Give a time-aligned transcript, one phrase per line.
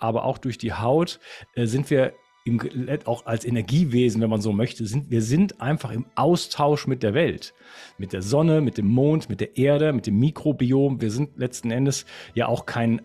[0.00, 1.20] aber auch durch die Haut
[1.54, 2.12] äh, sind wir
[2.44, 2.60] im,
[3.04, 7.14] auch als Energiewesen, wenn man so möchte, sind wir sind einfach im Austausch mit der
[7.14, 7.54] Welt,
[7.98, 11.00] mit der Sonne, mit dem Mond, mit der Erde, mit dem Mikrobiom.
[11.00, 13.02] Wir sind letzten Endes ja auch kein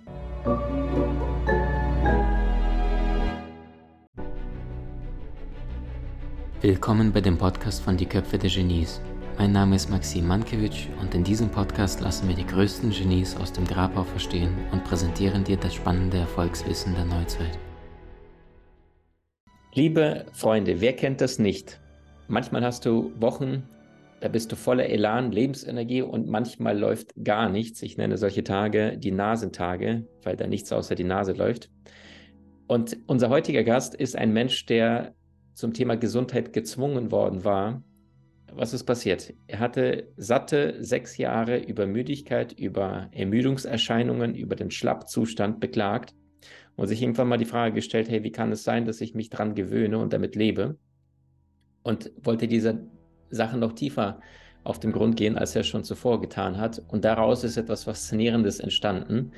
[6.62, 9.00] Willkommen bei dem Podcast von Die Köpfe der Genies.
[9.38, 13.52] Mein Name ist Maxim Mankewitsch und in diesem Podcast lassen wir die größten Genies aus
[13.52, 17.60] dem Grabau verstehen und präsentieren dir das spannende Erfolgswissen der Neuzeit.
[19.74, 21.82] Liebe Freunde, wer kennt das nicht?
[22.30, 23.64] Manchmal hast du Wochen,
[24.22, 27.82] da bist du voller Elan, Lebensenergie und manchmal läuft gar nichts.
[27.82, 31.70] Ich nenne solche Tage die Nasentage, weil da nichts außer die Nase läuft.
[32.68, 35.14] Und unser heutiger Gast ist ein Mensch, der
[35.56, 37.84] zum Thema Gesundheit gezwungen worden war.
[38.52, 39.34] Was ist passiert?
[39.48, 46.14] Er hatte satte sechs Jahre über Müdigkeit, über Ermüdungserscheinungen, über den Schlappzustand beklagt
[46.76, 49.30] und sich irgendwann mal die Frage gestellt, hey, wie kann es sein, dass ich mich
[49.30, 50.78] dran gewöhne und damit lebe?
[51.84, 52.80] Und wollte dieser
[53.30, 54.20] Sache noch tiefer
[54.64, 56.82] auf den Grund gehen, als er schon zuvor getan hat.
[56.88, 59.32] Und daraus ist etwas Faszinierendes entstanden,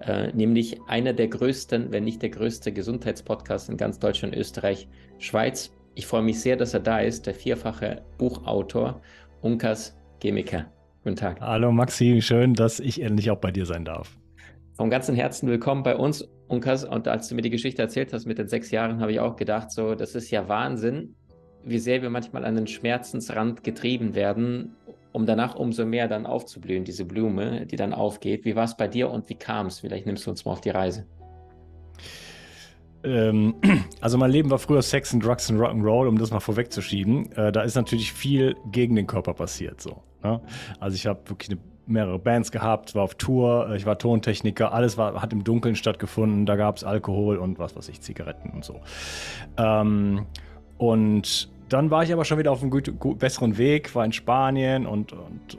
[0.00, 5.72] äh, nämlich einer der größten, wenn nicht der größte Gesundheitspodcast in ganz Deutschland, Österreich, Schweiz.
[5.98, 9.00] Ich freue mich sehr, dass er da ist, der vierfache Buchautor
[9.40, 10.66] Unkas Gemiker.
[11.02, 11.40] Guten Tag.
[11.40, 14.18] Hallo Maxi, schön, dass ich endlich auch bei dir sein darf.
[14.74, 16.84] Vom ganzen Herzen willkommen bei uns, Unkas.
[16.84, 19.36] Und als du mir die Geschichte erzählt hast mit den sechs Jahren, habe ich auch
[19.36, 21.14] gedacht, so, das ist ja Wahnsinn,
[21.64, 24.76] wie sehr wir manchmal an den Schmerzensrand getrieben werden,
[25.12, 28.44] um danach umso mehr dann aufzublühen, diese Blume, die dann aufgeht.
[28.44, 29.80] Wie war es bei dir und wie kam es?
[29.80, 31.06] Vielleicht nimmst du uns mal auf die Reise.
[33.04, 33.54] Ähm,
[34.00, 37.32] also mein Leben war früher Sex and Drugs and Rock'n'Roll, um das mal vorwegzuschieben.
[37.32, 39.80] Äh, da ist natürlich viel gegen den Körper passiert.
[39.80, 40.40] So, ne?
[40.80, 44.72] Also ich habe wirklich eine, mehrere Bands gehabt, war auf Tour, äh, ich war Tontechniker,
[44.72, 46.46] alles war, hat im Dunkeln stattgefunden.
[46.46, 48.80] Da gab es Alkohol und was weiß ich, Zigaretten und so.
[49.56, 50.26] Ähm,
[50.78, 54.12] und dann war ich aber schon wieder auf einem gut, gut, besseren Weg, war in
[54.12, 55.58] Spanien und, und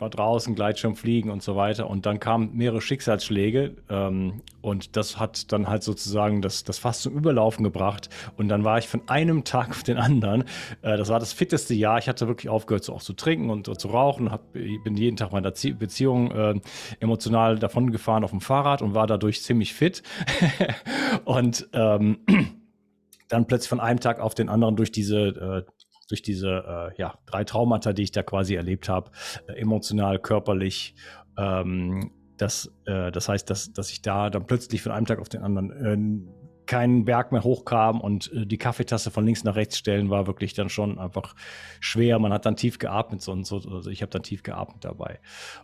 [0.00, 1.88] war draußen, Gleitschirm fliegen und so weiter.
[1.88, 7.00] Und dann kamen mehrere Schicksalsschläge ähm, und das hat dann halt sozusagen das, das Fass
[7.00, 8.08] zum Überlaufen gebracht.
[8.36, 10.42] Und dann war ich von einem Tag auf den anderen,
[10.82, 11.98] äh, das war das fitteste Jahr.
[11.98, 14.30] Ich hatte wirklich aufgehört, so auch zu trinken und, und zu rauchen.
[14.30, 16.54] Hab, bin jeden Tag meiner Beziehung äh,
[17.00, 20.02] emotional davon gefahren auf dem Fahrrad und war dadurch ziemlich fit.
[21.24, 22.18] und ähm,
[23.28, 25.70] dann plötzlich von einem Tag auf den anderen durch diese, äh,
[26.08, 29.10] durch diese äh, ja, drei Traumata, die ich da quasi erlebt habe,
[29.48, 30.94] äh, emotional, körperlich,
[31.36, 35.28] ähm, das, äh, das heißt, dass, dass ich da dann plötzlich von einem Tag auf
[35.28, 36.32] den anderen äh,
[36.66, 40.52] keinen Berg mehr hochkam und äh, die Kaffeetasse von links nach rechts stellen war wirklich
[40.52, 41.34] dann schon einfach
[41.80, 42.18] schwer.
[42.18, 43.56] Man hat dann tief geatmet so und so.
[43.56, 45.20] Also ich habe dann tief geatmet dabei.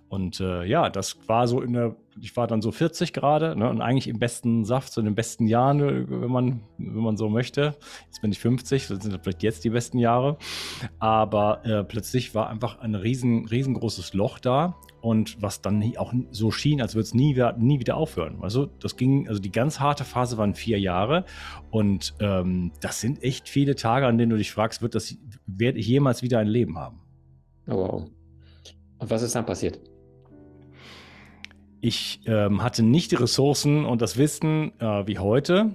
[0.09, 3.69] Und äh, ja, das war so in der, ich war dann so 40 gerade ne,
[3.69, 7.17] und eigentlich im besten Saft, so in den besten Jahren, äh, wenn man, wenn man
[7.17, 7.77] so möchte.
[8.07, 10.37] Jetzt bin ich 50, das sind vielleicht jetzt die besten Jahre.
[10.99, 16.51] Aber äh, plötzlich war einfach ein riesen, riesengroßes Loch da und was dann auch so
[16.51, 18.39] schien, als würde es nie, nie wieder aufhören.
[18.43, 21.25] Also das ging, also die ganz harte Phase waren vier Jahre
[21.71, 25.79] und ähm, das sind echt viele Tage, an denen du dich fragst, wird das, werde
[25.79, 27.01] ich jemals wieder ein Leben haben?
[27.67, 28.11] Oh, wow.
[28.99, 29.81] Und was ist dann passiert?
[31.85, 35.73] Ich ähm, hatte nicht die Ressourcen und das Wissen äh, wie heute,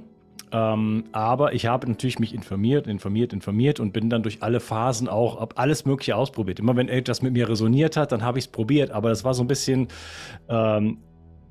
[0.53, 5.09] ähm, aber ich habe natürlich mich informiert, informiert, informiert und bin dann durch alle Phasen
[5.09, 6.59] auch hab alles Mögliche ausprobiert.
[6.59, 8.91] Immer wenn etwas mit mir resoniert hat, dann habe ich es probiert.
[8.91, 9.90] Aber das war so ein bisschen
[10.47, 11.00] ähm,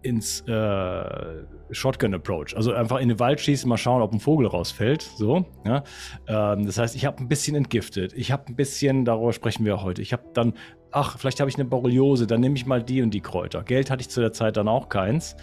[0.00, 2.56] ins äh, Shotgun-Approach.
[2.56, 5.02] Also einfach in den Wald schießen, mal schauen, ob ein Vogel rausfällt.
[5.02, 5.44] So.
[5.66, 5.84] Ja?
[6.28, 8.14] Ähm, das heißt, ich habe ein bisschen entgiftet.
[8.14, 10.00] Ich habe ein bisschen, darüber sprechen wir heute.
[10.00, 10.54] Ich habe dann
[10.96, 13.62] ach, vielleicht habe ich eine Borreliose, dann nehme ich mal die und die Kräuter.
[13.62, 15.36] Geld hatte ich zu der Zeit dann auch keins.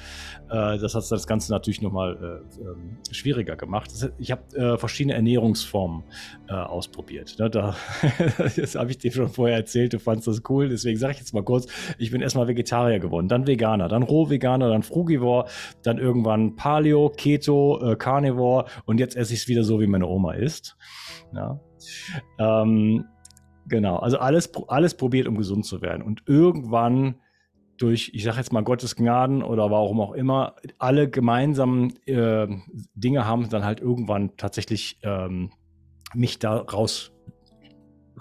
[0.49, 3.91] Äh, das hat das Ganze natürlich nochmal äh, ähm, schwieriger gemacht.
[4.17, 6.03] ich habe äh, verschiedene Ernährungsformen
[6.49, 7.35] äh, ausprobiert.
[7.37, 7.75] Ne, da,
[8.55, 11.35] das habe ich dir schon vorher erzählt, du fandest das cool, deswegen sage ich jetzt
[11.35, 11.67] mal kurz,
[11.99, 15.45] ich bin erstmal Vegetarier geworden, dann Veganer, dann Rohveganer, dann Frugivore,
[15.83, 20.33] dann irgendwann Paleo, Keto, Carnivore und jetzt esse ich es wieder so, wie meine Oma
[20.33, 20.77] isst.
[21.31, 21.59] Ja.
[22.39, 23.05] Ähm,
[23.67, 26.01] Genau, also alles, alles probiert, um gesund zu werden.
[26.01, 27.15] Und irgendwann
[27.77, 32.47] durch, ich sage jetzt mal Gottes Gnaden oder warum auch immer, alle gemeinsamen äh,
[32.93, 35.51] Dinge haben dann halt irgendwann tatsächlich ähm,
[36.13, 37.11] mich da raus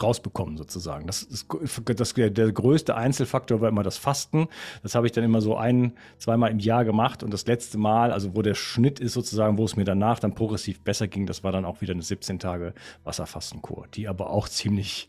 [0.00, 1.06] rausbekommen sozusagen.
[1.06, 1.46] Das ist
[1.84, 4.48] das, der, der größte Einzelfaktor war immer das Fasten.
[4.82, 8.12] Das habe ich dann immer so ein, zweimal im Jahr gemacht und das letzte Mal,
[8.12, 11.44] also wo der Schnitt ist sozusagen, wo es mir danach dann progressiv besser ging, das
[11.44, 12.74] war dann auch wieder eine 17 Tage
[13.04, 15.08] Wasserfastenkur, die aber auch ziemlich,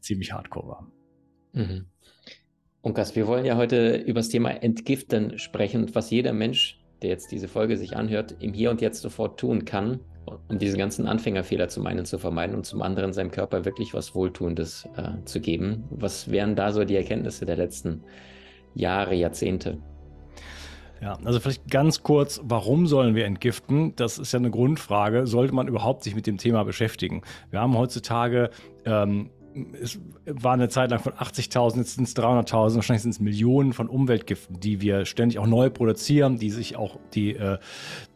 [0.00, 0.86] ziemlich hardcore war.
[1.52, 1.86] Mhm.
[2.80, 7.10] Unkas, wir wollen ja heute über das Thema Entgiften sprechen und was jeder Mensch der
[7.10, 10.00] jetzt diese Folge sich anhört, im Hier und Jetzt sofort tun kann,
[10.48, 14.14] um diese ganzen Anfängerfehler zum einen zu vermeiden und zum anderen seinem Körper wirklich was
[14.14, 15.84] Wohltuendes äh, zu geben.
[15.90, 18.02] Was wären da so die Erkenntnisse der letzten
[18.74, 19.78] Jahre, Jahrzehnte?
[21.00, 23.94] Ja, also vielleicht ganz kurz, warum sollen wir entgiften?
[23.96, 25.26] Das ist ja eine Grundfrage.
[25.26, 27.22] Sollte man überhaupt sich mit dem Thema beschäftigen?
[27.50, 28.50] Wir haben heutzutage
[28.86, 29.30] ähm,
[29.80, 33.72] es war eine Zeit lang von 80.000, jetzt sind es 300.000, wahrscheinlich sind es Millionen
[33.72, 37.58] von Umweltgiften, die wir ständig auch neu produzieren, die sich auch, die äh,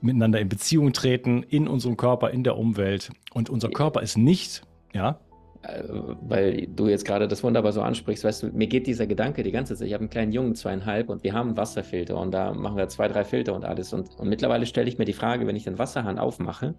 [0.01, 3.11] miteinander in Beziehung treten, in unserem Körper, in der Umwelt.
[3.33, 5.19] Und unser Körper ist nicht, ja.
[5.63, 5.83] Äh,
[6.23, 9.53] weil du jetzt gerade das wunderbar so ansprichst, weißt du, mir geht dieser Gedanke die
[9.53, 9.89] ganze Zeit.
[9.89, 12.89] Ich habe einen kleinen Jungen, zweieinhalb, und wir haben einen Wasserfilter und da machen wir
[12.89, 13.93] zwei, drei Filter und alles.
[13.93, 16.75] Und, und mittlerweile stelle ich mir die Frage, wenn ich den Wasserhahn aufmache,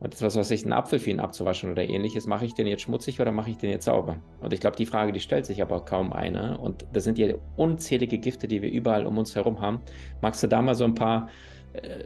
[0.00, 2.66] und das, was weiß ich, einen Apfel für ihn abzuwaschen oder ähnliches, mache ich den
[2.66, 4.16] jetzt schmutzig oder mache ich den jetzt sauber?
[4.40, 6.60] Und ich glaube, die Frage, die stellt sich aber kaum einer.
[6.60, 9.80] Und das sind ja unzählige Gifte, die wir überall um uns herum haben.
[10.20, 11.28] Magst du da mal so ein paar
[11.72, 12.04] äh,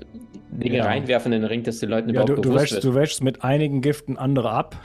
[0.50, 0.84] Dinge ja.
[0.84, 2.84] reinwerfen in den Ring, dass die Leuten ja, überhaupt du, bewusst du wäschst, wird?
[2.84, 4.76] Du wäschst mit einigen Giften andere ab.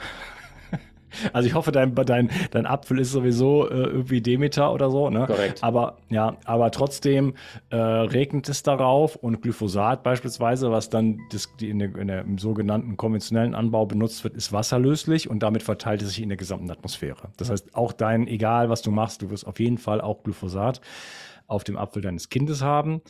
[1.32, 5.10] Also ich hoffe, dein, dein, dein Apfel ist sowieso äh, irgendwie Demeter oder so.
[5.10, 5.26] Ne?
[5.26, 5.62] Korrekt.
[5.62, 7.34] Aber ja, aber trotzdem
[7.70, 12.20] äh, regnet es darauf und Glyphosat beispielsweise, was dann das, die in der, in der,
[12.22, 16.38] im sogenannten konventionellen Anbau benutzt wird, ist wasserlöslich und damit verteilt es sich in der
[16.38, 17.28] gesamten Atmosphäre.
[17.36, 20.80] Das heißt, auch dein, egal was du machst, du wirst auf jeden Fall auch Glyphosat
[21.46, 23.02] auf dem Apfel deines Kindes haben.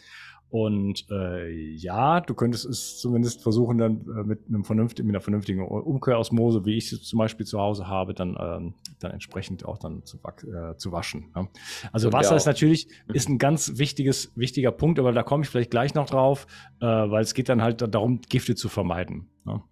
[0.50, 5.20] Und äh, ja, du könntest es zumindest versuchen, dann äh, mit, einem vernünftigen, mit einer
[5.20, 9.79] vernünftigen Umkehrosmose, wie ich sie zum Beispiel zu Hause habe, dann, ähm, dann entsprechend auch
[9.79, 11.32] dann zu, äh, zu waschen.
[11.35, 11.49] Ja.
[11.91, 13.14] Also Und Wasser ist natürlich mhm.
[13.14, 16.46] ist ein ganz wichtiges, wichtiger Punkt, aber da komme ich vielleicht gleich noch drauf,
[16.81, 19.29] äh, weil es geht dann halt darum, Gifte zu vermeiden.
[19.46, 19.62] Ja.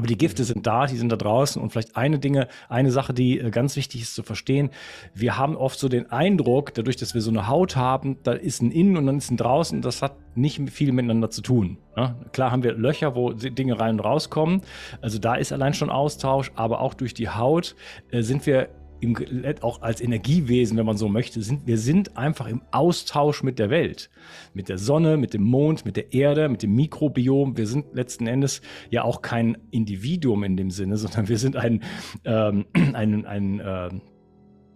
[0.00, 1.60] Aber die Gifte sind da, die sind da draußen.
[1.60, 4.70] Und vielleicht eine Dinge, eine Sache, die äh, ganz wichtig ist zu verstehen.
[5.12, 8.62] Wir haben oft so den Eindruck, dadurch, dass wir so eine Haut haben, da ist
[8.62, 9.82] ein Innen und dann ist ein Draußen.
[9.82, 11.76] Das hat nicht viel miteinander zu tun.
[11.98, 12.16] Ne?
[12.32, 14.62] Klar haben wir Löcher, wo Dinge rein und rauskommen.
[15.02, 17.76] Also da ist allein schon Austausch, aber auch durch die Haut
[18.10, 18.70] äh, sind wir
[19.00, 19.16] im,
[19.62, 23.70] auch als Energiewesen, wenn man so möchte, sind wir sind einfach im Austausch mit der
[23.70, 24.10] Welt,
[24.54, 27.56] mit der Sonne, mit dem Mond, mit der Erde, mit dem Mikrobiom.
[27.56, 28.60] Wir sind letzten Endes
[28.90, 31.82] ja auch kein Individuum in dem Sinne, sondern wir sind ein,
[32.24, 33.90] ähm, ein, ein äh,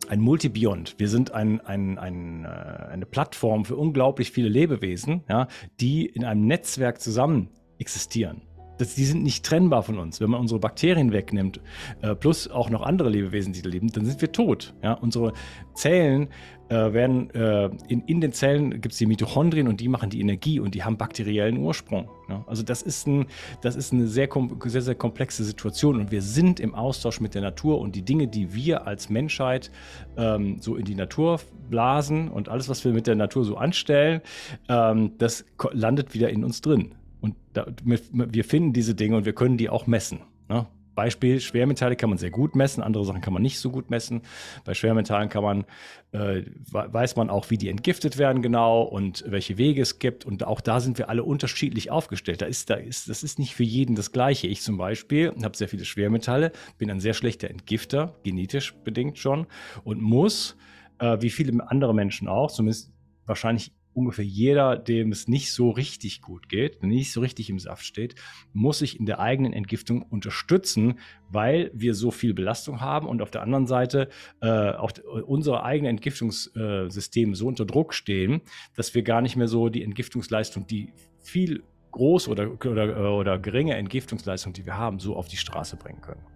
[0.07, 0.97] ein Multibiont.
[0.99, 5.49] Wir sind ein, ein, ein, äh, eine Plattform für unglaublich viele Lebewesen, ja,
[5.81, 7.49] die in einem Netzwerk zusammen
[7.79, 8.43] existieren
[8.79, 10.21] das, die sind nicht trennbar von uns.
[10.21, 11.61] Wenn man unsere Bakterien wegnimmt,
[12.03, 14.75] äh, plus auch noch andere Lebewesen, die da leben, dann sind wir tot.
[14.83, 14.95] Ja?
[14.95, 15.33] Unsere
[15.75, 16.29] Zellen
[16.69, 20.21] äh, werden, äh, in, in den Zellen gibt es die Mitochondrien und die machen die
[20.21, 22.09] Energie und die haben bakteriellen Ursprung.
[22.29, 22.45] Ja?
[22.47, 23.27] Also das ist, ein,
[23.61, 24.29] das ist eine sehr,
[24.65, 28.29] sehr, sehr komplexe Situation und wir sind im Austausch mit der Natur und die Dinge,
[28.29, 29.71] die wir als Menschheit
[30.17, 31.41] ähm, so in die Natur
[31.71, 34.21] blasen und alles, was wir mit der Natur so anstellen,
[34.69, 36.95] ähm, das landet wieder in uns drin.
[37.25, 40.21] Und da, wir finden diese Dinge und wir können die auch messen.
[40.51, 40.67] Ne?
[40.95, 44.21] Beispiel, Schwermetalle kann man sehr gut messen, andere Sachen kann man nicht so gut messen.
[44.67, 45.65] Bei Schwermetallen kann man,
[46.13, 50.27] äh, weiß man auch, wie die entgiftet werden genau und welche Wege es gibt.
[50.27, 52.43] Und auch da sind wir alle unterschiedlich aufgestellt.
[52.43, 54.47] Da ist, da ist, das ist nicht für jeden das Gleiche.
[54.47, 59.47] Ich zum Beispiel habe sehr viele Schwermetalle, bin ein sehr schlechter Entgifter, genetisch bedingt schon,
[59.83, 60.59] und muss,
[60.99, 62.93] äh, wie viele andere Menschen auch, zumindest
[63.25, 67.85] wahrscheinlich ungefähr jeder, dem es nicht so richtig gut geht, nicht so richtig im Saft
[67.85, 68.15] steht,
[68.53, 73.31] muss sich in der eigenen Entgiftung unterstützen, weil wir so viel Belastung haben und auf
[73.31, 74.09] der anderen Seite
[74.41, 74.93] äh, auch
[75.27, 78.43] unsere eigenen Entgiftungssysteme so unter Druck stehen,
[78.77, 83.77] dass wir gar nicht mehr so die Entgiftungsleistung, die viel groß oder, oder, oder geringe
[83.77, 86.27] Entgiftungsleistung, die wir haben, so auf die Straße bringen können.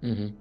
[0.00, 0.36] Mhm.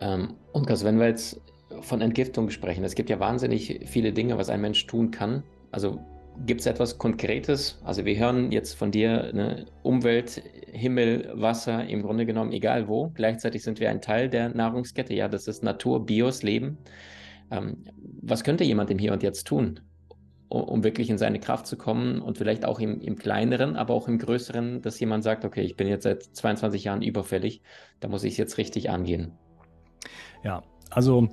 [0.00, 1.40] Ähm, Unkas, wenn wir jetzt
[1.80, 5.42] von Entgiftung sprechen, es gibt ja wahnsinnig viele Dinge, was ein Mensch tun kann,
[5.74, 5.98] also
[6.46, 7.80] gibt es etwas Konkretes?
[7.84, 13.10] Also wir hören jetzt von dir ne, Umwelt, Himmel, Wasser, im Grunde genommen egal wo.
[13.14, 15.14] Gleichzeitig sind wir ein Teil der Nahrungskette.
[15.14, 16.78] Ja, das ist Natur, Bios, Leben.
[17.50, 17.84] Ähm,
[18.22, 19.80] was könnte jemand im Hier und Jetzt tun,
[20.48, 23.94] um, um, wirklich in seine Kraft zu kommen und vielleicht auch im, im kleineren, aber
[23.94, 27.62] auch im größeren, dass jemand sagt, okay, ich bin jetzt seit 22 Jahren überfällig,
[27.98, 29.32] da muss ich es jetzt richtig angehen.
[30.44, 31.28] Ja, also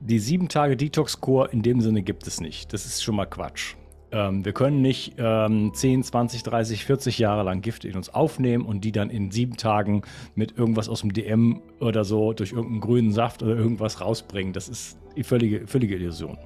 [0.00, 2.72] die sieben Tage Detox-Kur in dem Sinne gibt es nicht.
[2.72, 3.74] Das ist schon mal Quatsch.
[4.12, 8.64] Ähm, wir können nicht ähm, 10, 20, 30, 40 Jahre lang Gifte in uns aufnehmen
[8.64, 10.02] und die dann in sieben Tagen
[10.34, 14.52] mit irgendwas aus dem DM oder so durch irgendeinen grünen Saft oder irgendwas rausbringen.
[14.52, 16.38] Das ist die völlige, völlige Illusion.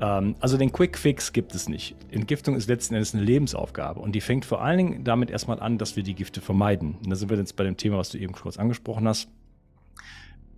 [0.00, 1.96] Ähm, also den Quick Fix gibt es nicht.
[2.10, 5.78] Entgiftung ist letzten Endes eine Lebensaufgabe und die fängt vor allen Dingen damit erstmal an,
[5.78, 6.96] dass wir die Gifte vermeiden.
[7.02, 9.28] Und da sind wir jetzt bei dem Thema, was du eben kurz angesprochen hast.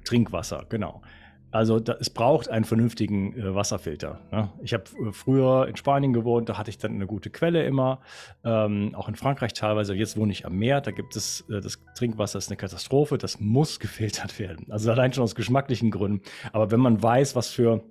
[0.04, 1.02] Trinkwasser, genau.
[1.50, 4.20] Also da, es braucht einen vernünftigen äh, Wasserfilter.
[4.32, 4.50] Ne?
[4.62, 8.00] Ich habe äh, früher in Spanien gewohnt, da hatte ich dann eine gute Quelle immer,
[8.44, 9.94] ähm, auch in Frankreich teilweise.
[9.94, 13.40] Jetzt wohne ich am Meer, da gibt es äh, das Trinkwasser ist eine Katastrophe, das
[13.40, 14.66] muss gefiltert werden.
[14.70, 16.22] Also allein schon aus geschmacklichen Gründen.
[16.52, 17.82] Aber wenn man weiß, was für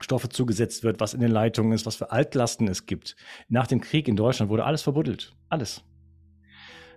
[0.00, 3.16] Stoffe zugesetzt wird, was in den Leitungen ist, was für Altlasten es gibt.
[3.48, 5.34] Nach dem Krieg in Deutschland wurde alles verbuddelt.
[5.48, 5.84] Alles.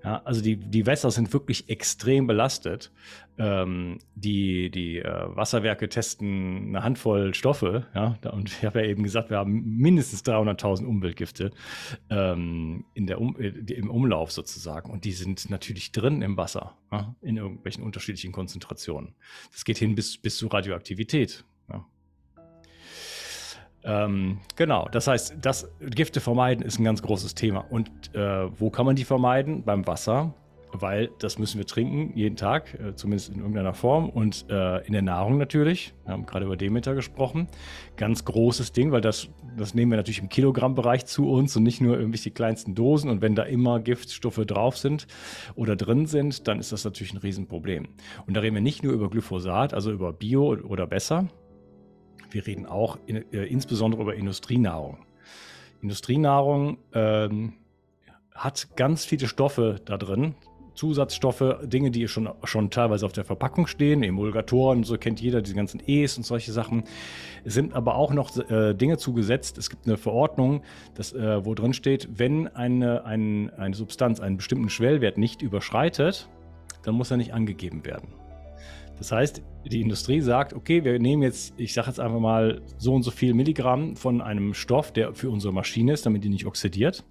[0.04, 2.92] Ja, also die, die Wässer sind wirklich extrem belastet.
[3.39, 7.86] Ähm, die die äh, Wasserwerke testen eine Handvoll Stoffe.
[7.94, 11.51] Ja, und ich habe ja eben gesagt, wir haben mindestens 300.000 Umweltgifte
[12.10, 14.89] ähm, in der um, äh, im Umlauf sozusagen.
[14.92, 19.13] Und die sind natürlich drin im Wasser, ja, in irgendwelchen unterschiedlichen Konzentrationen.
[19.51, 21.46] Das geht hin bis, bis zu Radioaktivität.
[23.88, 27.65] Ähm, genau, das heißt, das Gifte vermeiden ist ein ganz großes Thema.
[27.70, 29.63] Und äh, wo kann man die vermeiden?
[29.63, 30.34] Beim Wasser,
[30.74, 34.10] weil das müssen wir trinken jeden Tag, äh, zumindest in irgendeiner Form.
[34.10, 35.94] Und äh, in der Nahrung natürlich.
[36.03, 37.48] Wir haben gerade über Demeter gesprochen.
[37.96, 41.79] Ganz großes Ding, weil das, das nehmen wir natürlich im Kilogrammbereich zu uns und nicht
[41.79, 43.10] nur irgendwie die kleinsten Dosen.
[43.10, 45.08] Und wenn da immer Giftstoffe drauf sind
[45.56, 47.88] oder drin sind, dann ist das natürlich ein Riesenproblem.
[48.27, 51.29] Und da reden wir nicht nur über Glyphosat, also über Bio oder besser,
[52.31, 54.98] wir reden auch in, äh, insbesondere über Industrienahrung.
[55.81, 57.53] Industrienahrung ähm,
[58.34, 60.36] hat ganz viele Stoffe da drin,
[60.77, 65.55] Zusatzstoffe, Dinge, die schon, schon teilweise auf der Verpackung stehen, Emulgatoren, so kennt jeder diese
[65.55, 66.84] ganzen E's und solche Sachen.
[67.43, 69.57] Es sind aber auch noch äh, Dinge zugesetzt.
[69.57, 70.62] Es gibt eine Verordnung,
[70.93, 76.29] das, äh, wo drin steht, wenn eine, ein, eine Substanz einen bestimmten Schwellwert nicht überschreitet,
[76.84, 78.10] dann muss er nicht angegeben werden.
[78.98, 82.94] Das heißt, die Industrie sagt, okay, wir nehmen jetzt, ich sage jetzt einfach mal so
[82.94, 86.46] und so viel Milligramm von einem Stoff, der für unsere Maschine ist, damit die nicht
[86.46, 87.04] oxidiert,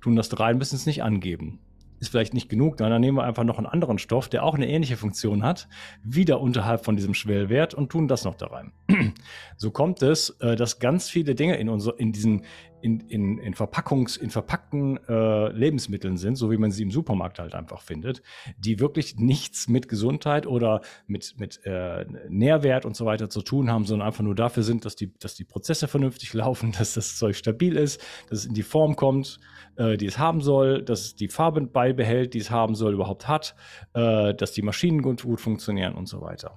[0.00, 1.58] tun das rein, müssen es nicht angeben.
[2.02, 4.68] Ist vielleicht nicht genug, dann nehmen wir einfach noch einen anderen Stoff, der auch eine
[4.68, 5.68] ähnliche Funktion hat,
[6.02, 8.72] wieder unterhalb von diesem Schwellwert und tun das noch da rein.
[9.56, 12.42] so kommt es, äh, dass ganz viele Dinge in, unser, in diesen
[12.80, 17.38] in, in, in Verpackungs-, in verpackten äh, Lebensmitteln sind, so wie man sie im Supermarkt
[17.38, 18.22] halt einfach findet,
[18.58, 23.70] die wirklich nichts mit Gesundheit oder mit, mit äh, Nährwert und so weiter zu tun
[23.70, 27.16] haben, sondern einfach nur dafür sind, dass die, dass die Prozesse vernünftig laufen, dass das
[27.16, 29.38] Zeug stabil ist, dass es in die Form kommt,
[29.76, 33.28] äh, die es haben soll, dass es die Farbe beibehält, die es haben soll, überhaupt
[33.28, 33.54] hat,
[33.94, 36.54] äh, dass die Maschinen gut, gut funktionieren und so weiter.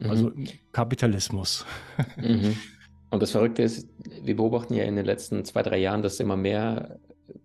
[0.00, 0.48] Also mhm.
[0.72, 1.66] Kapitalismus.
[2.16, 2.56] Mhm.
[3.10, 3.88] Und das Verrückte ist,
[4.24, 6.98] wir beobachten ja in den letzten zwei, drei Jahren, dass immer mehr,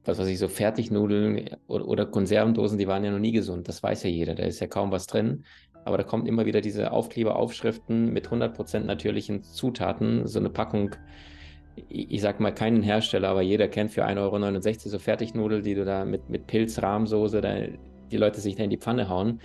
[0.03, 3.67] was weiß ich, so Fertignudeln oder, oder Konservendosen, die waren ja noch nie gesund.
[3.67, 5.43] Das weiß ja jeder, da ist ja kaum was drin.
[5.85, 10.95] Aber da kommt immer wieder diese Aufkleberaufschriften mit 100% natürlichen Zutaten, so eine Packung
[11.87, 15.85] ich sag mal keinen Hersteller, aber jeder kennt für 1,69 Euro so Fertignudel, die du
[15.85, 17.55] da mit, mit Pilz, Rahmsoße, da
[18.11, 19.39] die Leute sich da in die Pfanne hauen.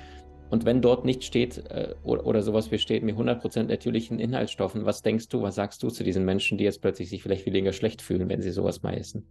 [0.50, 5.02] Und wenn dort nicht steht äh, oder, oder sowas besteht mit 100% natürlichen Inhaltsstoffen, was
[5.02, 8.02] denkst du, was sagst du zu diesen Menschen, die jetzt plötzlich sich vielleicht weniger schlecht
[8.02, 9.26] fühlen, wenn sie sowas mal essen?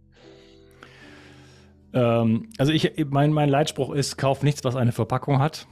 [1.92, 5.66] Ähm, also ich, mein, mein Leitspruch ist, kauf nichts, was eine Verpackung hat.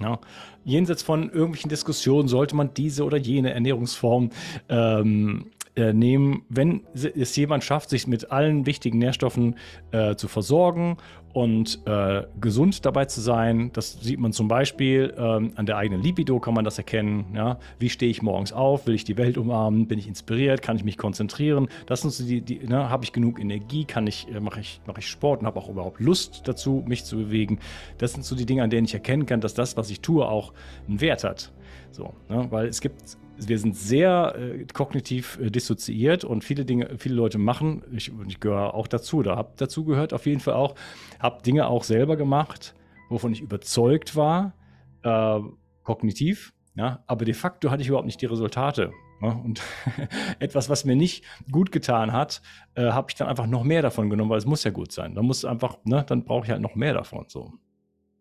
[0.00, 0.18] Ja.
[0.64, 4.30] Jenseits von irgendwelchen Diskussionen sollte man diese oder jene Ernährungsform
[4.68, 9.56] ähm, äh, nehmen, wenn es jemand schafft, sich mit allen wichtigen Nährstoffen
[9.90, 10.98] äh, zu versorgen
[11.32, 13.70] und äh, gesund dabei zu sein.
[13.72, 17.26] Das sieht man zum Beispiel ähm, an der eigenen Libido, kann man das erkennen.
[17.34, 17.58] Ja?
[17.80, 18.86] Wie stehe ich morgens auf?
[18.86, 19.88] Will ich die Welt umarmen?
[19.88, 20.62] Bin ich inspiriert?
[20.62, 21.68] Kann ich mich konzentrieren?
[21.86, 22.88] Das sind so die, die ne?
[22.88, 23.84] habe ich genug Energie?
[23.84, 27.04] Kann ich, äh, mache ich, mach ich Sport und habe auch überhaupt Lust dazu, mich
[27.04, 27.58] zu bewegen?
[27.98, 30.24] Das sind so die Dinge, an denen ich erkennen kann, dass das, was ich tue,
[30.24, 30.52] auch
[30.86, 31.50] einen Wert hat.
[31.90, 32.46] So, ne?
[32.50, 37.38] Weil es gibt wir sind sehr äh, kognitiv äh, dissoziiert und viele Dinge, viele Leute
[37.38, 40.74] machen, ich, ich gehöre auch dazu, da habe dazu gehört auf jeden Fall auch,
[41.18, 42.74] habe Dinge auch selber gemacht,
[43.08, 44.54] wovon ich überzeugt war,
[45.02, 45.40] äh,
[45.82, 48.92] kognitiv, ja, aber de facto hatte ich überhaupt nicht die Resultate.
[49.22, 49.62] Ja, und
[50.40, 52.42] etwas, was mir nicht gut getan hat,
[52.74, 55.14] äh, habe ich dann einfach noch mehr davon genommen, weil es muss ja gut sein.
[55.14, 57.24] Dann muss einfach, ne, dann brauche ich halt noch mehr davon.
[57.28, 57.52] So.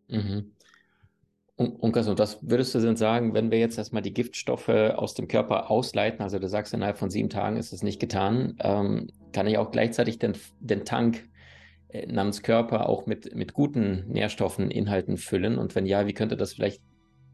[0.08, 0.52] Mhm.
[1.56, 5.28] Und, und was würdest du denn sagen, wenn wir jetzt erstmal die Giftstoffe aus dem
[5.28, 9.46] Körper ausleiten, also du sagst, innerhalb von sieben Tagen ist es nicht getan, ähm, kann
[9.46, 11.30] ich auch gleichzeitig den, den Tank
[11.90, 15.60] äh, namens Körper auch mit, mit guten Nährstoffen, Inhalten füllen?
[15.60, 16.82] Und wenn ja, wie könnte das vielleicht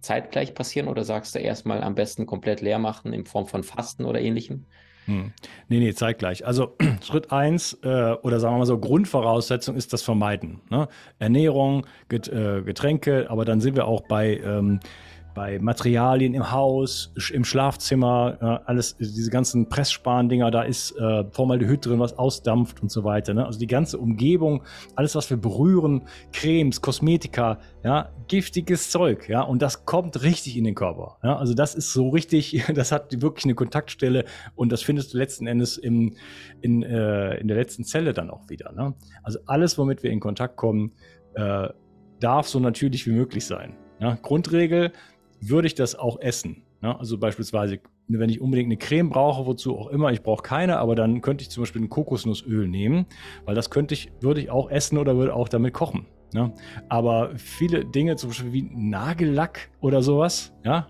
[0.01, 4.03] zeitgleich passieren oder sagst du erstmal am besten komplett leer machen in Form von Fasten
[4.03, 4.65] oder ähnlichem?
[5.05, 5.31] Hm.
[5.67, 6.45] Nee, nee, zeitgleich.
[6.45, 10.61] Also Schritt eins äh, oder sagen wir mal so, Grundvoraussetzung ist das Vermeiden.
[10.69, 10.87] Ne?
[11.19, 14.79] Ernährung, Get, äh, Getränke, aber dann sind wir auch bei ähm,
[15.33, 21.99] bei Materialien im Haus, im Schlafzimmer, alles, diese ganzen Pressspan-Dinger, da ist äh, Formaldehyd drin,
[21.99, 23.33] was ausdampft und so weiter.
[23.33, 23.45] Ne?
[23.45, 24.63] Also die ganze Umgebung,
[24.95, 30.63] alles, was wir berühren, Cremes, Kosmetika, ja, giftiges Zeug, ja, und das kommt richtig in
[30.63, 31.17] den Körper.
[31.23, 31.37] Ja?
[31.37, 35.47] Also das ist so richtig, das hat wirklich eine Kontaktstelle und das findest du letzten
[35.47, 36.15] Endes im,
[36.61, 38.71] in, äh, in der letzten Zelle dann auch wieder.
[38.71, 38.93] Ne?
[39.23, 40.93] Also alles, womit wir in Kontakt kommen,
[41.35, 41.69] äh,
[42.19, 43.75] darf so natürlich wie möglich sein.
[43.99, 44.17] Ja?
[44.21, 44.91] Grundregel,
[45.41, 46.63] würde ich das auch essen.
[46.81, 50.77] Ja, also beispielsweise, wenn ich unbedingt eine Creme brauche, wozu auch immer, ich brauche keine,
[50.77, 53.05] aber dann könnte ich zum Beispiel ein Kokosnussöl nehmen,
[53.45, 56.05] weil das könnte ich, würde ich auch essen oder würde auch damit kochen.
[56.31, 56.53] Ja,
[56.89, 60.87] aber viele Dinge, zum Beispiel wie Nagellack oder sowas, ja,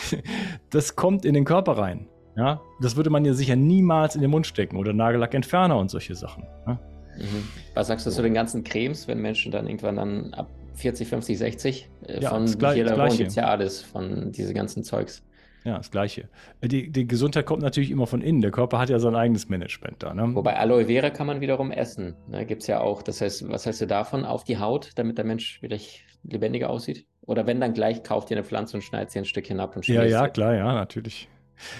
[0.70, 2.08] das kommt in den Körper rein.
[2.36, 6.14] Ja, das würde man ja sicher niemals in den Mund stecken oder Nagellackentferner und solche
[6.14, 6.44] Sachen.
[6.66, 6.80] Ja?
[7.16, 7.48] Mhm.
[7.74, 11.38] Was sagst du zu den ganzen Cremes, wenn Menschen dann irgendwann dann ab 40, 50,
[11.38, 12.84] 60 äh, Ja, von Gleiche.
[13.18, 15.22] gibt ja alles, von diese ganzen Zeugs.
[15.64, 16.28] Ja, das Gleiche.
[16.62, 18.42] Die, die Gesundheit kommt natürlich immer von innen.
[18.42, 20.12] Der Körper hat ja sein eigenes Management da.
[20.12, 20.34] Ne?
[20.34, 22.14] Wobei Aloe Vera kann man wiederum essen.
[22.28, 22.44] Ne?
[22.44, 23.02] Gibt es ja auch.
[23.02, 24.26] Das heißt, was heißt du davon?
[24.26, 25.78] Auf die Haut, damit der Mensch wieder
[26.22, 27.06] lebendiger aussieht?
[27.22, 29.86] Oder wenn dann gleich, kauft ihr eine Pflanze und schneidet sie ein Stückchen ab und
[29.86, 31.30] Ja, ja, klar, ja, natürlich.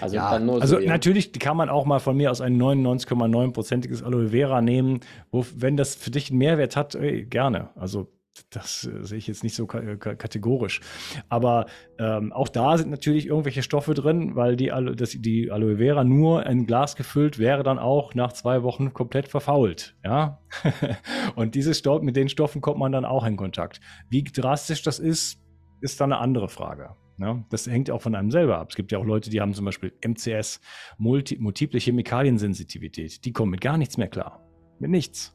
[0.01, 2.41] Also Ja, dann nur also so ihr- natürlich kann man auch mal von mir aus
[2.41, 7.69] ein 99,9%iges Aloe Vera nehmen, wo, wenn das für dich einen Mehrwert hat, ey, gerne.
[7.75, 8.07] Also
[8.49, 10.81] das äh, sehe ich jetzt nicht so ka kategorisch.
[11.29, 11.65] Aber
[11.99, 16.03] ähm, auch da sind natürlich irgendwelche Stoffe drin, weil die, Alo das, die Aloe Vera
[16.03, 19.95] nur in Glas gefüllt wäre dann auch nach zwei Wochen komplett verfault.
[20.03, 20.41] Ja?
[21.35, 23.79] Und diese Stoff, mit den Stoffen kommt man dann auch in Kontakt.
[24.09, 25.39] Wie drastisch das ist,
[25.81, 26.95] ist dann eine andere Frage.
[27.17, 28.67] Ja, das hängt auch von einem selber ab.
[28.71, 30.59] Es gibt ja auch Leute, die haben zum Beispiel MCS,
[30.97, 33.23] multi, multiple Chemikaliensensitivität.
[33.23, 34.45] Die kommen mit gar nichts mehr klar.
[34.79, 35.34] Mit nichts.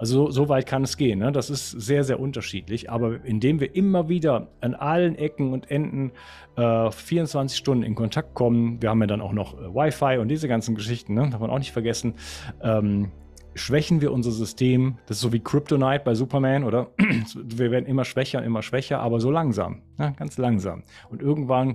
[0.00, 1.18] Also so, weit kann es gehen.
[1.18, 1.30] Ne?
[1.30, 2.90] Das ist sehr, sehr unterschiedlich.
[2.90, 6.12] Aber indem wir immer wieder an allen Ecken und Enden
[6.56, 10.28] äh, 24 Stunden in Kontakt kommen, wir haben ja dann auch noch äh, Wi-Fi und
[10.28, 11.28] diese ganzen Geschichten, ne?
[11.30, 12.14] darf man auch nicht vergessen,
[12.62, 13.10] ähm,
[13.54, 14.96] schwächen wir unser System.
[15.04, 16.88] Das ist so wie Kryptonite bei Superman, oder?
[17.34, 20.14] Wir werden immer schwächer und immer schwächer, aber so langsam, ne?
[20.16, 20.82] ganz langsam.
[21.10, 21.74] Und irgendwann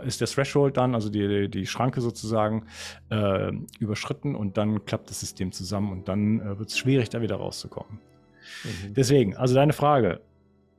[0.00, 2.66] ist der Threshold dann, also die, die Schranke sozusagen,
[3.10, 7.20] äh, überschritten und dann klappt das System zusammen und dann äh, wird es schwierig, da
[7.20, 8.00] wieder rauszukommen.
[8.64, 8.94] Mhm.
[8.94, 10.20] Deswegen, also deine Frage.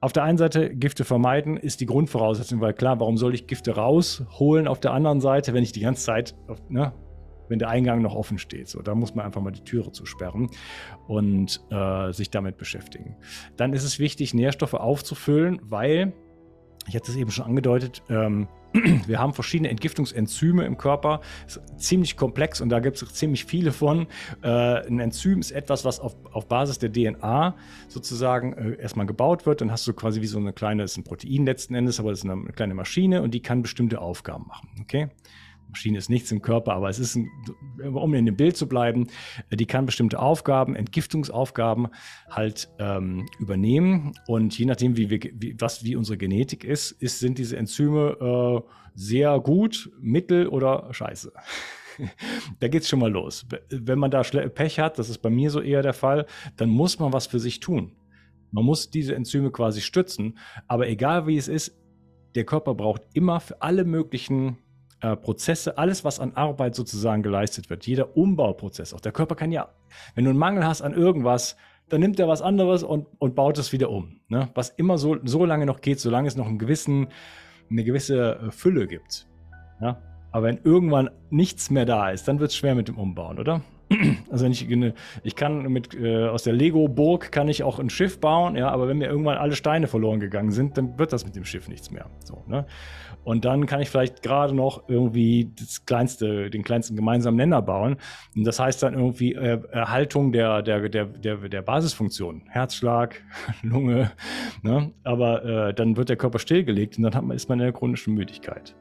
[0.01, 3.75] Auf der einen Seite Gifte vermeiden ist die Grundvoraussetzung, weil klar, warum soll ich Gifte
[3.75, 6.91] rausholen auf der anderen Seite, wenn ich die ganze Zeit, auf, ne,
[7.47, 8.67] wenn der Eingang noch offen steht.
[8.67, 10.49] So, da muss man einfach mal die Türe zusperren
[11.07, 13.15] und äh, sich damit beschäftigen.
[13.57, 16.13] Dann ist es wichtig, Nährstoffe aufzufüllen, weil,
[16.87, 18.47] ich hatte es eben schon angedeutet, ähm,
[19.07, 21.21] wir haben verschiedene Entgiftungsenzyme im Körper.
[21.45, 24.07] Ist ziemlich komplex und da gibt es ziemlich viele von.
[24.41, 27.55] Äh, ein Enzym ist etwas, was auf, auf Basis der DNA
[27.87, 29.61] sozusagen äh, erstmal gebaut wird.
[29.61, 32.23] Dann hast du quasi wie so eine kleine, ist ein Protein letzten Endes, aber das
[32.23, 34.69] ist eine, kleine Maschine und die kann bestimmte Aufgaben machen.
[34.81, 35.09] Okay?
[35.73, 37.29] Maschine ist nichts im Körper, aber es ist, ein,
[37.93, 39.07] um in dem Bild zu bleiben,
[39.49, 41.87] äh, die kann bestimmte Aufgaben, Entgiftungsaufgaben
[42.29, 44.13] halt ähm, übernehmen.
[44.27, 48.17] Und je nachdem, wie, wir, wie, was, wie unsere Genetik ist, ist sind diese Enzyme
[48.21, 51.33] äh, sehr gut, mittel oder scheiße.
[52.59, 53.45] da geht's schon mal los.
[53.69, 56.99] Wenn man da Pech hat, das ist bei mir so eher der Fall, dann muss
[56.99, 57.93] man was für sich tun.
[58.51, 60.37] Man muss diese Enzyme quasi stützen.
[60.67, 61.75] Aber egal wie es ist,
[62.35, 64.57] der Körper braucht immer für alle möglichen
[65.03, 69.51] äh, Prozesse, alles, was an Arbeit sozusagen geleistet wird, jeder Umbauprozess, auch der Körper kann
[69.51, 69.67] ja,
[70.15, 71.57] wenn du einen Mangel hast an irgendwas,
[71.89, 74.21] dann nimmt er was anderes und, und baut es wieder um.
[74.29, 74.49] Ne?
[74.55, 77.09] Was immer so, so lange noch geht, solange es noch einen gewissen,
[77.69, 79.27] eine gewisse äh, Fülle gibt.
[79.81, 80.01] Ja?
[80.31, 83.61] Aber wenn irgendwann nichts mehr da ist, dann wird es schwer mit dem Umbauen, oder?
[84.29, 84.67] Also wenn ich,
[85.23, 88.87] ich kann mit äh, aus der Lego-Burg kann ich auch ein Schiff bauen, ja, aber
[88.87, 91.91] wenn mir irgendwann alle Steine verloren gegangen sind, dann wird das mit dem Schiff nichts
[91.91, 92.09] mehr.
[92.23, 92.65] So, ne?
[93.23, 97.97] Und dann kann ich vielleicht gerade noch irgendwie das kleinste, den kleinsten gemeinsamen Nenner bauen.
[98.35, 102.43] Und das heißt dann irgendwie äh, Erhaltung der, der, der, der, der Basisfunktion.
[102.49, 103.21] Herzschlag,
[103.63, 104.11] Lunge.
[104.61, 104.91] Ne?
[105.03, 107.73] Aber äh, dann wird der Körper stillgelegt und dann hat man, ist man in der
[107.73, 108.75] chronischen Müdigkeit.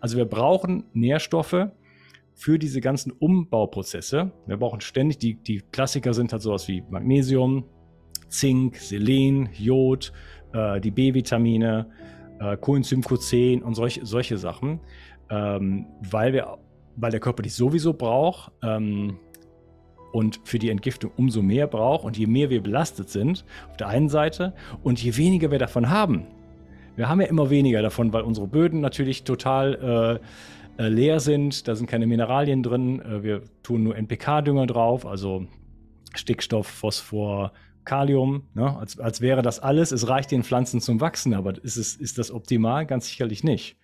[0.00, 1.68] Also wir brauchen Nährstoffe
[2.36, 4.30] für diese ganzen Umbauprozesse.
[4.46, 7.64] Wir brauchen ständig, die, die Klassiker sind halt sowas wie Magnesium,
[8.28, 10.12] Zink, Selen, Jod,
[10.52, 11.88] äh, die B-Vitamine,
[12.38, 14.80] äh, Coenzym Q10 und solche, solche Sachen,
[15.30, 16.58] ähm, weil, wir,
[16.96, 19.18] weil der Körper die sowieso braucht ähm,
[20.12, 23.88] und für die Entgiftung umso mehr braucht und je mehr wir belastet sind, auf der
[23.88, 26.26] einen Seite, und je weniger wir davon haben.
[26.96, 30.26] Wir haben ja immer weniger davon, weil unsere Böden natürlich total äh,
[30.78, 35.46] äh, leer sind, da sind keine Mineralien drin, äh, wir tun nur NPK-Dünger drauf, also
[36.14, 37.52] Stickstoff, Phosphor,
[37.84, 38.76] Kalium, ne?
[38.76, 39.92] als, als wäre das alles.
[39.92, 42.84] Es reicht den Pflanzen zum Wachsen, aber ist, es, ist das optimal?
[42.84, 43.78] Ganz sicherlich nicht.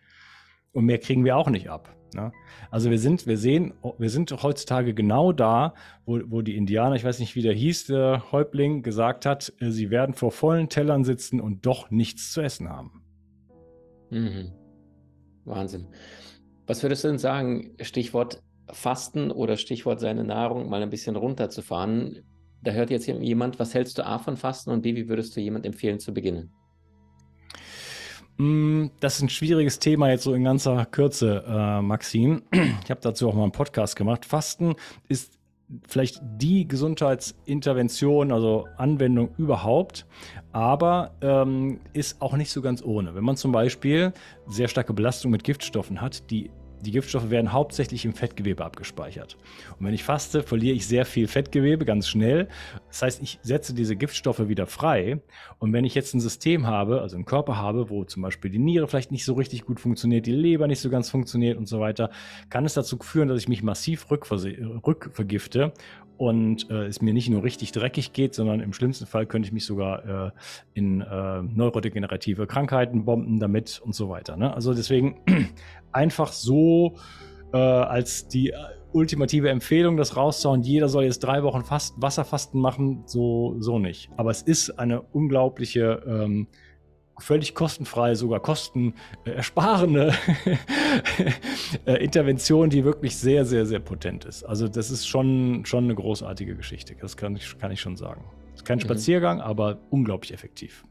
[0.73, 1.95] Und mehr kriegen wir auch nicht ab.
[2.15, 2.33] Ne?
[2.71, 5.75] Also wir sind, wir sehen, wir sind heutzutage genau da,
[6.05, 9.71] wo, wo die Indianer, ich weiß nicht, wie der hieß, der Häuptling, gesagt hat, äh,
[9.71, 13.03] sie werden vor vollen Tellern sitzen und doch nichts zu essen haben.
[14.11, 14.53] Mhm.
[15.45, 15.87] Wahnsinn.
[16.73, 22.23] Was würdest du denn sagen, Stichwort Fasten oder Stichwort seine Nahrung mal ein bisschen runterzufahren?
[22.63, 25.43] Da hört jetzt jemand, was hältst du A von Fasten und B, wie würdest du
[25.43, 26.51] jemand empfehlen zu beginnen?
[28.39, 32.45] Mm, das ist ein schwieriges Thema jetzt so in ganzer Kürze, äh, Maxim.
[32.83, 34.25] Ich habe dazu auch mal einen Podcast gemacht.
[34.25, 34.75] Fasten
[35.09, 35.39] ist
[35.87, 40.07] vielleicht die Gesundheitsintervention, also Anwendung überhaupt,
[40.53, 43.15] aber ähm, ist auch nicht so ganz ohne.
[43.15, 44.15] Wenn man zum Beispiel
[44.47, 46.51] sehr starke Belastung mit Giftstoffen hat, die
[46.83, 49.37] die Giftstoffe werden hauptsächlich im Fettgewebe abgespeichert.
[49.79, 52.49] Und wenn ich faste, verliere ich sehr viel Fettgewebe ganz schnell.
[52.89, 55.21] Das heißt, ich setze diese Giftstoffe wieder frei.
[55.59, 58.59] Und wenn ich jetzt ein System habe, also einen Körper habe, wo zum Beispiel die
[58.59, 61.81] Niere vielleicht nicht so richtig gut funktioniert, die Leber nicht so ganz funktioniert und so
[61.81, 62.11] weiter,
[62.51, 65.73] kann es dazu führen, dass ich mich massiv rückvergifte
[66.23, 69.53] und äh, es mir nicht nur richtig dreckig geht, sondern im schlimmsten Fall könnte ich
[69.53, 70.31] mich sogar äh,
[70.73, 74.37] in äh, neurodegenerative Krankheiten bomben damit und so weiter.
[74.37, 74.55] Ne?
[74.55, 75.17] Also deswegen
[75.93, 76.95] einfach so
[77.53, 78.57] äh, als die äh,
[78.93, 84.09] ultimative Empfehlung, das rauszuhauen, jeder soll jetzt drei Wochen Fast Wasserfasten machen, so, so nicht.
[84.17, 86.47] Aber es ist eine unglaubliche ähm,
[87.19, 90.15] völlig kostenfrei, sogar kostenersparende
[91.87, 94.45] äh, Intervention, die wirklich sehr, sehr, sehr potent ist.
[94.45, 96.95] Also das ist schon, schon eine großartige Geschichte.
[97.01, 98.25] Das kann ich, kann ich schon sagen.
[98.55, 98.83] Es ist kein mhm.
[98.83, 100.85] Spaziergang, aber unglaublich effektiv.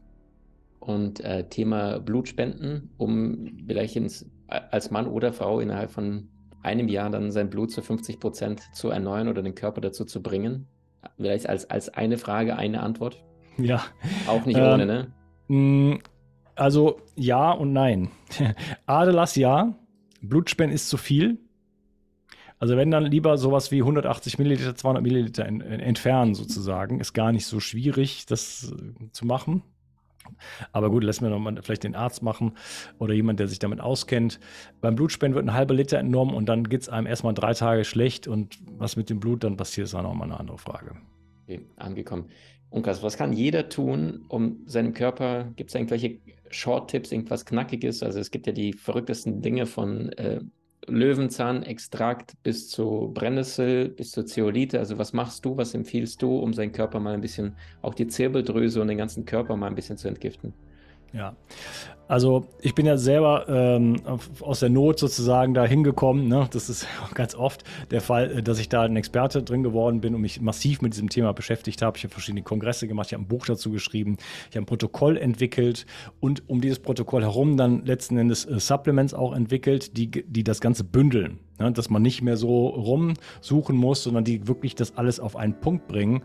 [0.80, 6.28] Und äh, Thema Blutspenden, um vielleicht ins, als Mann oder Frau innerhalb von
[6.62, 10.22] einem Jahr dann sein Blut zu 50 Prozent zu erneuern oder den Körper dazu zu
[10.22, 10.66] bringen.
[11.16, 13.22] Vielleicht als, als eine Frage, eine Antwort.
[13.58, 13.84] Ja.
[14.26, 14.82] Auch nicht ohne,
[15.48, 15.98] ähm, ne?
[16.62, 18.08] Also ja und nein.
[18.86, 19.74] Adelas ja,
[20.20, 21.38] Blutspenden ist zu viel.
[22.60, 27.32] Also wenn dann lieber sowas wie 180 Milliliter, 200 Milliliter in, entfernen sozusagen, ist gar
[27.32, 29.64] nicht so schwierig, das äh, zu machen.
[30.70, 32.52] Aber gut, lassen wir nochmal vielleicht den Arzt machen
[33.00, 34.38] oder jemand, der sich damit auskennt.
[34.80, 37.84] Beim Blutspenden wird ein halber Liter entnommen und dann geht es einem erstmal drei Tage
[37.84, 40.94] schlecht und was mit dem Blut dann passiert, ist auch nochmal eine andere Frage.
[41.42, 42.26] Okay, angekommen.
[42.70, 46.20] Unkas, was kann jeder tun, um seinem Körper, gibt es irgendwelche
[46.52, 48.02] Short-Tipps, irgendwas Knackiges?
[48.02, 50.40] Also es gibt ja die verrücktesten Dinge von äh,
[50.86, 54.78] Löwenzahnextrakt bis zu Brennnessel, bis zu Zeolite.
[54.78, 58.08] Also was machst du, was empfiehlst du, um seinen Körper mal ein bisschen, auch die
[58.08, 60.54] Zirbeldrüse und den ganzen Körper mal ein bisschen zu entgiften?
[61.12, 61.34] Ja,
[62.12, 63.96] also ich bin ja selber ähm,
[64.40, 66.28] aus der Not sozusagen da hingekommen.
[66.28, 66.46] Ne?
[66.52, 70.14] Das ist ganz oft der Fall, äh, dass ich da ein Experte drin geworden bin
[70.14, 71.96] und mich massiv mit diesem Thema beschäftigt habe.
[71.96, 74.18] Ich habe verschiedene Kongresse gemacht, ich habe ein Buch dazu geschrieben,
[74.50, 75.86] ich habe ein Protokoll entwickelt
[76.20, 80.60] und um dieses Protokoll herum dann letzten Endes äh, Supplements auch entwickelt, die, die das
[80.60, 81.38] Ganze bündeln.
[81.58, 85.60] Ne, dass man nicht mehr so rumsuchen muss, sondern die wirklich das alles auf einen
[85.60, 86.22] Punkt bringen.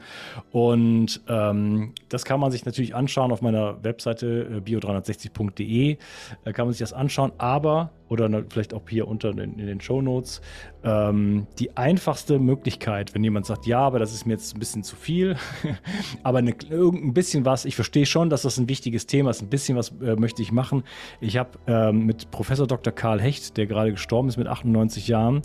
[0.51, 5.97] Und ähm, das kann man sich natürlich anschauen auf meiner Webseite äh, bio360.de.
[6.45, 9.81] Da kann man sich das anschauen, aber oder vielleicht auch hier unter in, in den
[9.81, 10.41] Show Notes.
[10.83, 14.83] Ähm, die einfachste Möglichkeit, wenn jemand sagt, ja, aber das ist mir jetzt ein bisschen
[14.83, 15.35] zu viel,
[16.23, 19.49] aber eine, irgendein bisschen was, ich verstehe schon, dass das ein wichtiges Thema ist, ein
[19.49, 20.83] bisschen was äh, möchte ich machen.
[21.19, 22.93] Ich habe ähm, mit Professor Dr.
[22.93, 25.41] Karl Hecht, der gerade gestorben ist mit 98 Jahren,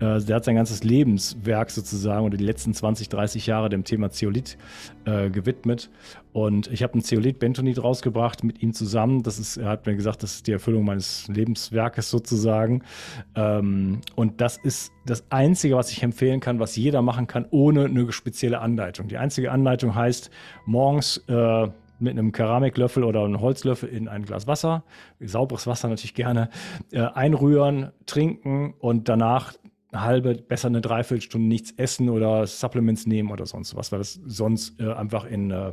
[0.00, 4.10] äh, der hat sein ganzes Lebenswerk sozusagen oder die letzten 20, 30 Jahre dem Thema
[4.10, 4.58] Zeolit
[5.04, 5.90] äh, gewidmet.
[6.32, 9.22] Und ich habe ein Zeolit-Bentonit rausgebracht mit ihm zusammen.
[9.22, 12.82] Das ist, er hat mir gesagt, das ist die Erfüllung meines Lebenswerkes sozusagen.
[13.34, 17.86] Ähm, und das ist das Einzige, was ich empfehlen kann, was jeder machen kann, ohne
[17.86, 19.08] eine spezielle Anleitung.
[19.08, 20.30] Die einzige Anleitung heißt,
[20.66, 21.68] morgens äh,
[22.00, 24.84] mit einem Keramiklöffel oder einem Holzlöffel in ein Glas Wasser,
[25.20, 26.48] sauberes Wasser natürlich gerne,
[26.92, 29.52] äh, einrühren, trinken und danach
[29.92, 34.80] halbe, besser eine Dreiviertelstunde nichts essen oder Supplements nehmen oder sonst was, weil das sonst
[34.80, 35.72] äh, einfach in, äh,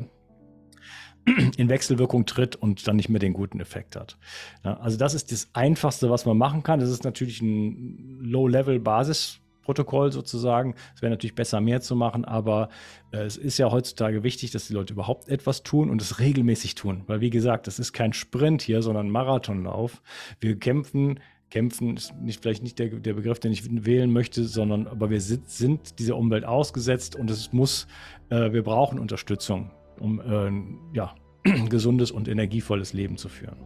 [1.58, 4.18] in Wechselwirkung tritt und dann nicht mehr den guten Effekt hat.
[4.64, 6.80] Ja, also das ist das Einfachste, was man machen kann.
[6.80, 10.74] Das ist natürlich ein Low-Level-Basisprotokoll sozusagen.
[10.96, 12.70] Es wäre natürlich besser, mehr zu machen, aber
[13.12, 16.74] äh, es ist ja heutzutage wichtig, dass die Leute überhaupt etwas tun und es regelmäßig
[16.74, 17.04] tun.
[17.06, 20.02] Weil, wie gesagt, das ist kein Sprint hier, sondern Marathonlauf.
[20.40, 24.88] Wir kämpfen kämpfen ist nicht, vielleicht nicht der, der Begriff, den ich wählen möchte, sondern
[24.88, 27.88] aber wir sind, sind dieser Umwelt ausgesetzt und es muss,
[28.30, 31.16] äh, wir brauchen Unterstützung, um äh, ja,
[31.70, 33.58] gesundes und energievolles Leben zu führen.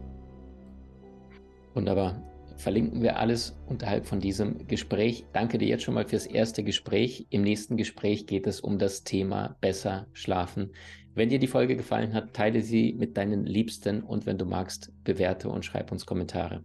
[1.74, 2.22] Wunderbar.
[2.56, 5.24] verlinken wir alles unterhalb von diesem Gespräch.
[5.32, 7.26] Danke dir jetzt schon mal fürs erste Gespräch.
[7.30, 10.70] Im nächsten Gespräch geht es um das Thema besser schlafen.
[11.14, 14.92] Wenn dir die Folge gefallen hat, teile sie mit deinen Liebsten und wenn du magst,
[15.02, 16.64] bewerte und schreib uns Kommentare.